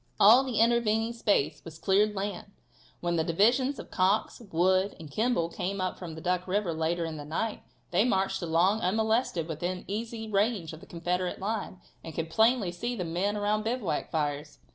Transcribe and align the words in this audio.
All 0.19 0.43
the 0.43 0.59
intervening 0.59 1.13
space 1.13 1.63
was 1.63 1.77
cleared 1.77 2.15
land. 2.15 2.47
When 3.01 3.17
the 3.17 3.23
divisions 3.23 3.77
of 3.77 3.91
Cox, 3.91 4.41
Wood 4.51 4.95
and 4.99 5.11
Kimball 5.11 5.49
came 5.49 5.79
up 5.79 5.99
from 5.99 6.15
Duck 6.19 6.47
river 6.47 6.73
later 6.73 7.05
in 7.05 7.17
the 7.17 7.23
night, 7.23 7.61
they 7.91 8.03
marched 8.03 8.41
along 8.41 8.81
unmolested 8.81 9.47
within 9.47 9.81
that 9.81 9.85
easy 9.87 10.27
range 10.27 10.73
of 10.73 10.79
the 10.79 10.87
Confederate 10.87 11.37
line, 11.37 11.81
and 12.03 12.15
could 12.15 12.31
plainly 12.31 12.71
see 12.71 12.95
the 12.95 13.05
men 13.05 13.37
around 13.37 13.59
the 13.59 13.65
bivouac 13.75 14.09
fires. 14.09 14.57